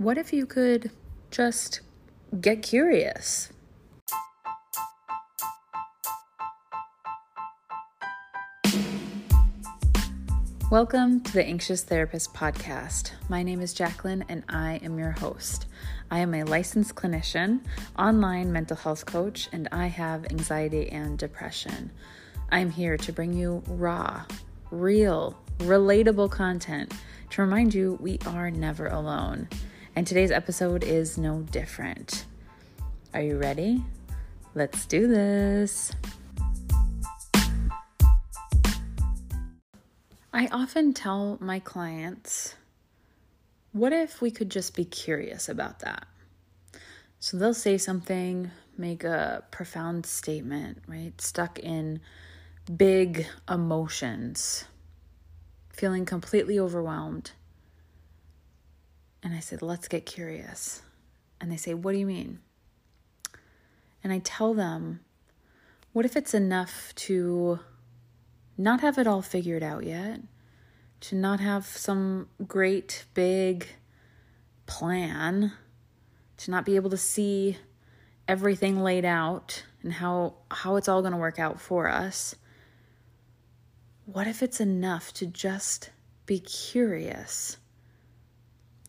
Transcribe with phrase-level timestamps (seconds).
[0.00, 0.90] what if you could
[1.30, 1.82] just
[2.40, 3.50] get curious?
[10.70, 13.10] Welcome to the Anxious Therapist Podcast.
[13.28, 15.66] My name is Jacqueline and I am your host.
[16.10, 17.60] I am a licensed clinician,
[17.98, 21.90] online mental health coach, and I have anxiety and depression.
[22.50, 24.24] I am here to bring you raw,
[24.70, 26.94] real, relatable content
[27.28, 29.46] to remind you we are never alone.
[30.00, 32.24] And today's episode is no different.
[33.12, 33.84] Are you ready?
[34.54, 35.92] Let's do this.
[40.32, 42.54] I often tell my clients,
[43.72, 46.06] what if we could just be curious about that?
[47.18, 51.20] So they'll say something, make a profound statement, right?
[51.20, 52.00] Stuck in
[52.74, 54.64] big emotions,
[55.68, 57.32] feeling completely overwhelmed.
[59.22, 60.82] And I said, let's get curious.
[61.40, 62.40] And they say, what do you mean?
[64.02, 65.00] And I tell them,
[65.92, 67.60] what if it's enough to
[68.56, 70.20] not have it all figured out yet,
[71.00, 73.66] to not have some great big
[74.66, 75.52] plan,
[76.38, 77.58] to not be able to see
[78.28, 82.34] everything laid out and how how it's all going to work out for us.
[84.06, 85.90] What if it's enough to just
[86.26, 87.56] be curious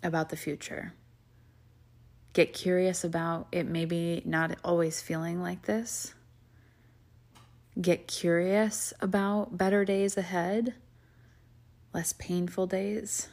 [0.04, 0.94] about the future?
[2.34, 6.14] Get curious about it maybe not always feeling like this
[7.80, 10.74] get curious about better days ahead,
[11.94, 13.30] less painful days?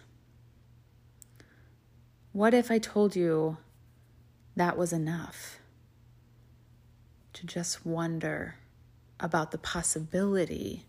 [2.32, 3.56] What if I told you
[4.54, 5.58] that was enough?
[7.34, 8.56] To just wonder
[9.20, 10.86] about the possibility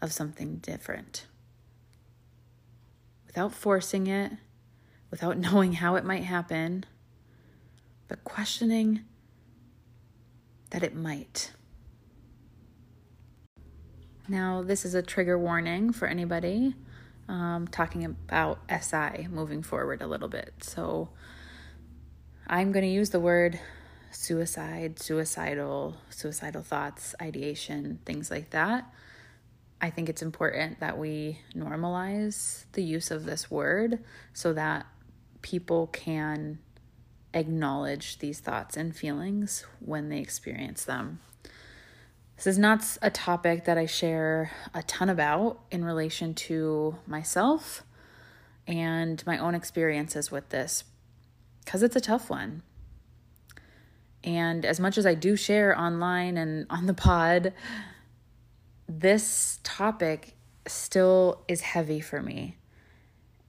[0.00, 1.26] of something different
[3.26, 4.32] without forcing it,
[5.12, 6.84] without knowing how it might happen,
[8.08, 9.04] but questioning
[10.70, 11.52] that it might.
[14.26, 16.74] Now, this is a trigger warning for anybody
[17.28, 20.52] um, talking about SI moving forward a little bit.
[20.60, 21.10] So,
[22.46, 23.60] I'm going to use the word
[24.10, 28.92] suicide, suicidal, suicidal thoughts, ideation, things like that.
[29.80, 33.98] I think it's important that we normalize the use of this word
[34.32, 34.86] so that
[35.42, 36.58] people can
[37.34, 41.20] acknowledge these thoughts and feelings when they experience them.
[42.36, 47.84] This is not a topic that I share a ton about in relation to myself
[48.66, 50.84] and my own experiences with this
[51.64, 52.62] because it's a tough one.
[54.24, 57.52] And as much as I do share online and on the pod,
[58.88, 60.36] this topic
[60.66, 62.56] still is heavy for me.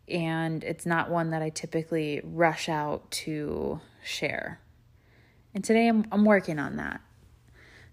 [0.08, 4.60] And it's not one that I typically rush out to share.
[5.54, 7.02] And today I'm, I'm working on that.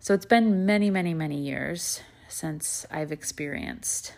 [0.00, 4.14] So it's been many, many, many years since I've experienced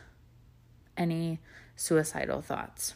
[0.96, 1.40] any
[1.74, 2.94] suicidal thoughts.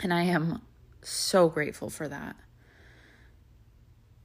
[0.00, 0.62] And I am
[1.02, 2.36] so grateful for that.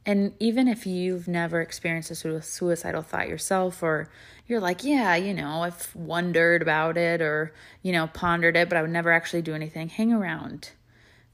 [0.10, 4.10] And even if you've never experienced a suicidal thought yourself, or
[4.48, 7.54] you're like, yeah, you know, I've wondered about it or,
[7.84, 10.72] you know, pondered it, but I would never actually do anything, hang around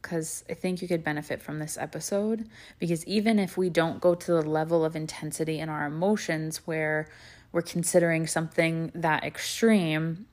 [0.01, 2.49] because I think you could benefit from this episode.
[2.77, 7.07] Because even if we don't go to the level of intensity in our emotions where
[7.53, 10.25] we're considering something that extreme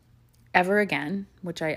[0.53, 1.69] ever again, which I,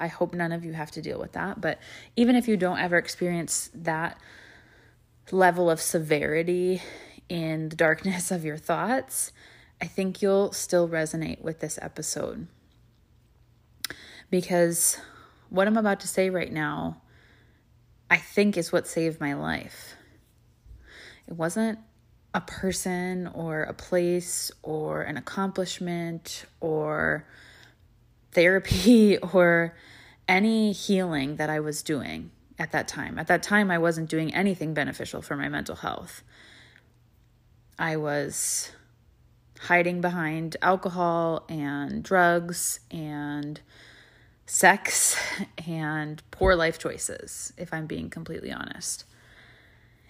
[0.00, 1.80] I, I hope none of you have to deal with that, but
[2.16, 4.18] even if you don't ever experience that
[5.30, 6.82] level of severity
[7.28, 9.32] in the darkness of your thoughts,
[9.80, 12.46] I think you'll still resonate with this episode.
[14.30, 14.98] Because
[15.48, 17.00] what I'm about to say right now
[18.10, 19.96] I think is what saved my life.
[21.26, 21.78] It wasn't
[22.34, 27.26] a person or a place or an accomplishment or
[28.32, 29.74] therapy or
[30.28, 33.18] any healing that I was doing at that time.
[33.18, 36.22] At that time, I wasn't doing anything beneficial for my mental health.
[37.78, 38.70] I was
[39.62, 43.60] hiding behind alcohol and drugs and
[44.46, 45.16] sex
[45.66, 49.04] and poor life choices, if I'm being completely honest.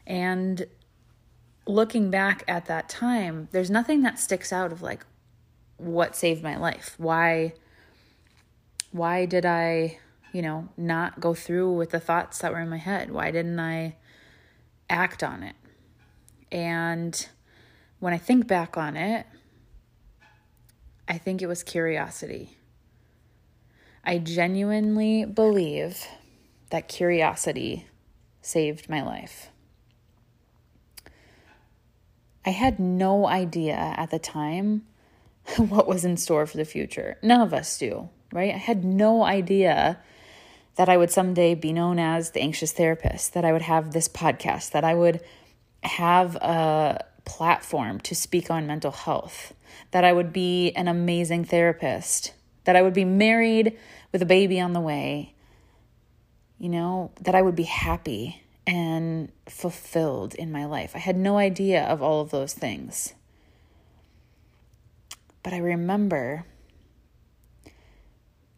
[0.07, 0.67] And
[1.67, 5.07] looking back at that time, there's nothing that sticks out of like
[5.79, 6.95] what saved my life.
[6.99, 7.55] Why
[8.95, 9.99] why did I,
[10.35, 13.13] you know, not go through with the thoughts that were in my head?
[13.13, 13.95] Why didn't I
[14.91, 15.55] act on it?
[16.51, 17.29] And
[18.01, 19.27] when I think back on it,
[21.07, 22.59] I think it was curiosity.
[24.03, 26.05] I genuinely believe
[26.71, 27.87] that curiosity
[28.43, 29.51] saved my life.
[32.45, 34.83] I had no idea at the time
[35.59, 37.19] what was in store for the future.
[37.23, 38.53] None of us do, right?
[38.53, 40.01] I had no idea
[40.77, 44.09] that I would someday be known as the anxious therapist, that I would have this
[44.09, 45.21] podcast, that I would
[45.83, 49.55] have a platform to speak on mental health,
[49.93, 52.35] that I would be an amazing therapist,
[52.65, 53.79] that I would be married
[54.13, 55.35] with a baby on the way,
[56.59, 60.93] you know, that I would be happy and fulfilled in my life.
[60.95, 63.15] I had no idea of all of those things.
[65.43, 66.47] But I remember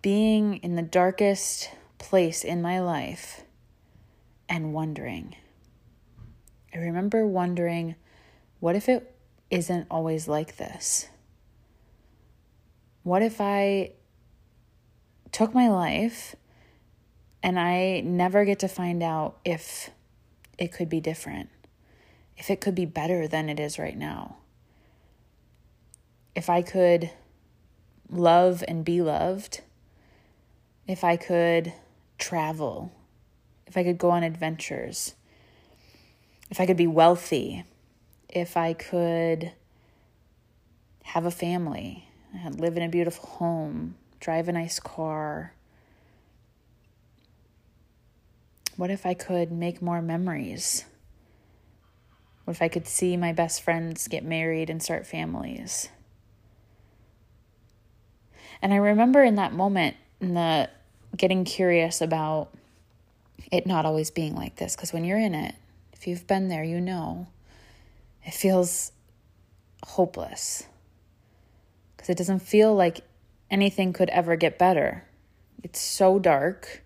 [0.03, 3.45] being in the darkest place in my life
[4.49, 5.35] and wondering.
[6.75, 7.97] I remember wondering,
[8.61, 9.15] what if it
[9.51, 11.09] isn't always like this?
[13.03, 13.93] What if I
[15.37, 16.35] took my life
[17.43, 19.91] and I never get to find out if
[20.59, 21.51] it could be different,
[22.37, 24.39] if it could be better than it is right now.
[26.35, 27.11] If I could
[28.11, 29.61] love and be loved,
[30.87, 31.73] if I could
[32.19, 32.93] travel,
[33.67, 35.15] if I could go on adventures,
[36.51, 37.65] if I could be wealthy,
[38.29, 39.53] if I could
[41.05, 42.09] have a family,
[42.51, 45.53] live in a beautiful home, drive a nice car,
[48.77, 50.85] What if I could make more memories?
[52.45, 55.89] What if I could see my best friends get married and start families?
[58.61, 60.69] And I remember in that moment, in the
[61.17, 62.49] getting curious about
[63.53, 65.55] it not always being like this, because when you're in it,
[65.93, 67.27] if you've been there, you know,
[68.25, 68.93] it feels
[69.85, 70.65] hopeless.
[71.97, 73.01] Because it doesn't feel like
[73.51, 75.05] anything could ever get better.
[75.63, 76.83] It's so dark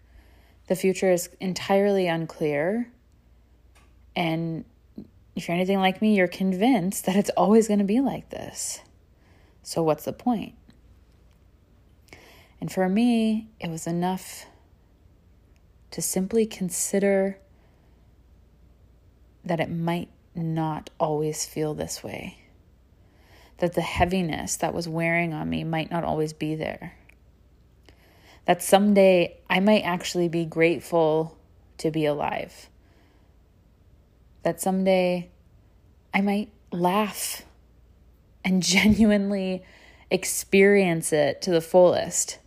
[0.71, 2.88] the future is entirely unclear.
[4.15, 4.65] And
[5.35, 8.81] if you're anything like me, you're convinced that it's always going to be like this.
[9.65, 10.55] So, what's the point?
[12.61, 14.47] And for me, it was enough
[15.93, 17.39] to simply consider
[19.45, 22.39] that it might not always feel this way.
[23.59, 26.95] That the heaviness that was wearing on me might not always be there
[28.51, 31.39] that someday I might actually be grateful
[31.79, 32.69] to be alive.
[34.43, 35.31] That someday
[36.12, 37.43] I might laugh
[38.45, 39.62] and genuinely
[40.11, 42.39] experience it to the fullest,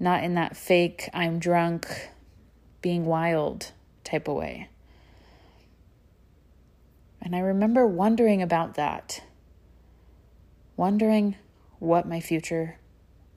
[0.00, 2.10] not in that fake, I'm drunk,
[2.80, 4.68] being wild type of way.
[7.20, 9.22] And I remember wondering about that,
[10.76, 11.36] wondering
[11.78, 12.78] what my future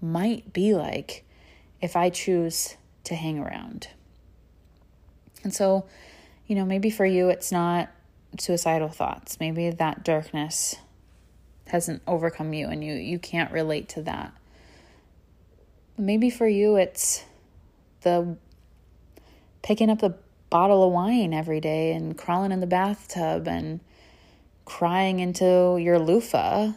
[0.01, 1.25] might be like
[1.81, 3.89] if I choose to hang around.
[5.43, 5.85] And so,
[6.47, 7.89] you know, maybe for you it's not
[8.39, 9.39] suicidal thoughts.
[9.39, 10.77] Maybe that darkness
[11.67, 14.33] hasn't overcome you and you you can't relate to that.
[15.97, 17.23] Maybe for you it's
[18.01, 18.37] the
[19.61, 20.15] picking up the
[20.49, 23.79] bottle of wine every day and crawling in the bathtub and
[24.65, 26.73] crying into your loofah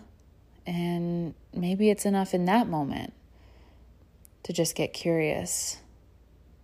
[0.66, 3.12] and maybe it's enough in that moment
[4.42, 5.78] to just get curious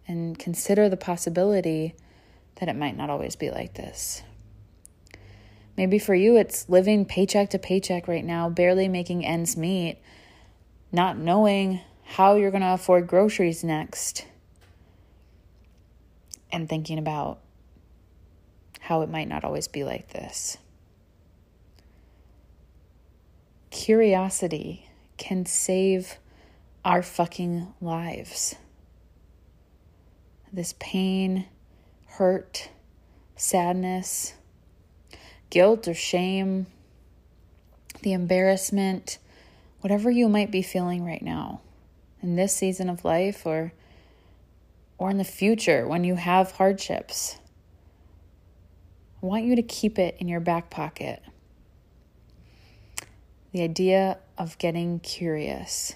[0.07, 1.95] and consider the possibility
[2.57, 4.23] that it might not always be like this.
[5.77, 9.99] Maybe for you, it's living paycheck to paycheck right now, barely making ends meet,
[10.91, 11.81] not knowing
[12.13, 14.27] how you're going to afford groceries next,
[16.53, 17.39] and thinking about
[18.81, 20.59] how it might not always be like this.
[23.71, 26.19] Curiosity can save
[26.85, 28.57] our fucking lives.
[30.53, 31.47] This pain,
[32.09, 32.69] hurt,
[33.37, 34.35] sadness,
[35.49, 36.67] guilt or shame,
[38.03, 39.17] the embarrassment,
[39.81, 41.63] whatever you might be feeling right now
[42.23, 43.73] in this season of life or
[44.99, 47.39] or in the future when you have hardships.
[49.21, 51.23] I want you to keep it in your back pocket.
[53.51, 55.95] The idea of getting curious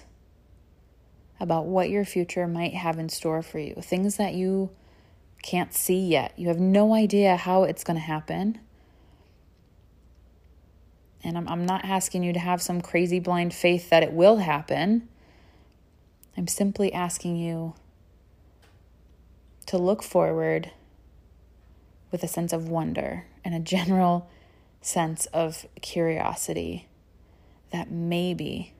[1.39, 4.71] about what your future might have in store for you, things that you
[5.41, 6.33] can't see yet.
[6.35, 8.59] You have no idea how it's going to happen.
[11.23, 14.37] And I'm, I'm not asking you to have some crazy blind faith that it will
[14.37, 15.07] happen.
[16.37, 17.73] I'm simply asking you
[19.65, 20.71] to look forward
[22.11, 24.29] with a sense of wonder and a general
[24.79, 26.87] sense of curiosity
[27.71, 28.73] that maybe,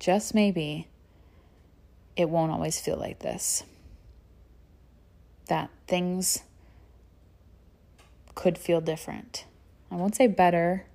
[0.00, 0.88] just maybe,
[2.16, 3.62] it won't always feel like this.
[5.46, 6.42] That things
[8.34, 9.44] could feel different.
[9.90, 10.86] I won't say better,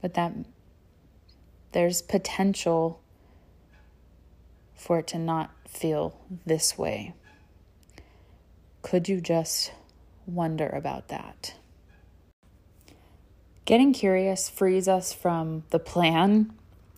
[0.00, 0.32] but that
[1.72, 3.00] there's potential
[4.86, 6.16] for it to not feel
[6.46, 7.12] this way.
[8.82, 9.72] Could you just
[10.26, 11.54] wonder about that?
[13.64, 16.52] Getting curious frees us from the plan.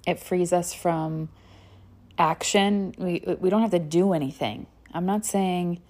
[0.06, 1.30] It frees us from
[2.18, 2.94] action.
[2.98, 4.66] We we don't have to do anything.
[4.92, 5.80] I'm not saying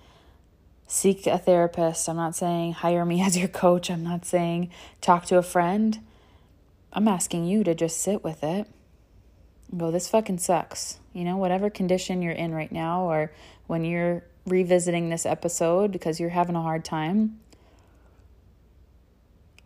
[0.86, 2.08] seek a therapist.
[2.08, 3.90] I'm not saying hire me as your coach.
[3.90, 5.98] I'm not saying talk to a friend.
[6.92, 8.68] I'm asking you to just sit with it
[9.76, 10.98] go, this fucking sucks.
[11.12, 13.32] You know, whatever condition you're in right now, or
[13.66, 17.40] when you're revisiting this episode because you're having a hard time,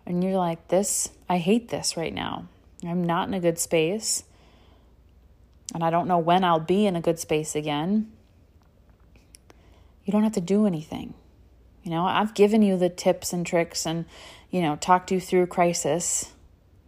[0.07, 2.49] and you're like, this, I hate this right now.
[2.85, 4.25] I'm not in a good space.
[5.75, 8.11] And I don't know when I'll be in a good space again.
[10.05, 11.15] You don't have to do anything.
[11.85, 14.05] You know, I've given you the tips and tricks and,
[14.51, 16.33] you know, talked you through crisis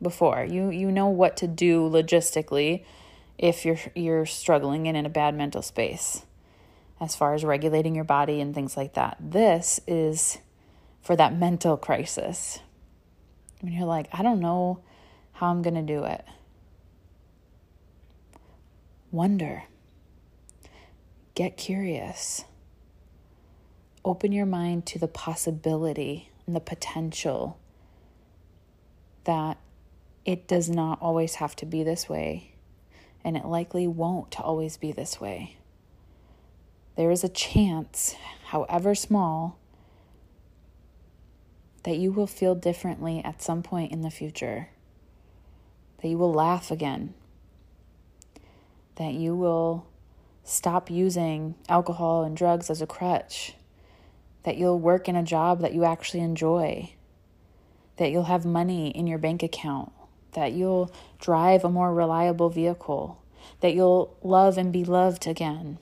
[0.02, 0.44] before.
[0.44, 2.84] You you know what to do logistically
[3.38, 6.24] if you're you're struggling and in a bad mental space
[7.00, 9.16] as far as regulating your body and things like that.
[9.20, 10.38] This is
[11.02, 12.60] for that mental crisis.
[13.60, 14.80] When you're like, I don't know
[15.32, 16.24] how I'm going to do it.
[19.10, 19.64] Wonder.
[21.34, 22.44] Get curious.
[24.04, 27.58] Open your mind to the possibility and the potential
[29.24, 29.58] that
[30.24, 32.53] it does not always have to be this way
[33.24, 35.56] and it likely won't always be this way.
[36.96, 38.14] There is a chance,
[38.46, 39.58] however small,
[41.84, 44.68] that you will feel differently at some point in the future,
[46.00, 47.14] that you will laugh again,
[48.96, 49.86] that you will
[50.44, 53.54] stop using alcohol and drugs as a crutch,
[54.44, 56.92] that you'll work in a job that you actually enjoy,
[57.96, 59.90] that you'll have money in your bank account
[60.34, 63.22] that you'll drive a more reliable vehicle,
[63.60, 65.78] that you'll love and be loved again,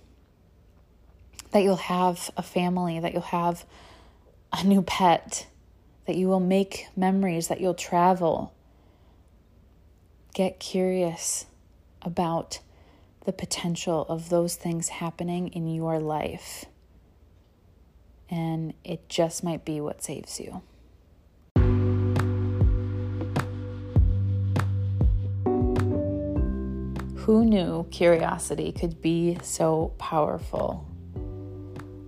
[1.51, 3.65] that you'll have a family, that you'll have
[4.53, 5.47] a new pet,
[6.07, 8.53] that you will make memories, that you'll travel.
[10.35, 11.47] Get curious
[12.01, 12.61] about
[13.25, 16.65] the potential of those things happening in your life.
[18.29, 20.63] And it just might be what saves you.
[27.23, 30.85] Who knew curiosity could be so powerful?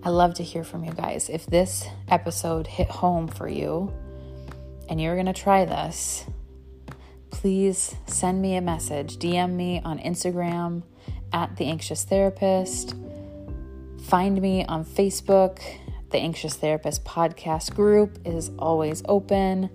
[0.03, 1.29] I love to hear from you guys.
[1.29, 3.95] If this episode hit home for you
[4.89, 6.25] and you're going to try this,
[7.31, 9.19] please send me a message.
[9.19, 10.83] DM me on Instagram
[11.33, 12.97] at The Anxious Therapist.
[14.07, 15.61] Find me on Facebook.
[16.11, 19.71] The Anxious Therapist podcast group is always open.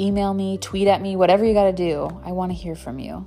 [0.00, 2.20] Email me, tweet at me, whatever you got to do.
[2.24, 3.24] I want to hear from you.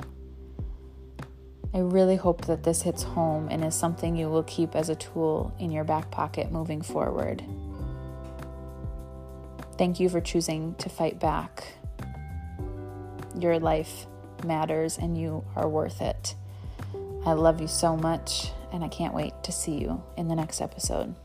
[1.73, 4.95] I really hope that this hits home and is something you will keep as a
[4.95, 7.43] tool in your back pocket moving forward.
[9.77, 11.73] Thank you for choosing to fight back.
[13.37, 14.07] Your life
[14.43, 16.35] matters and you are worth it.
[17.25, 20.61] I love you so much, and I can't wait to see you in the next
[20.61, 21.15] episode.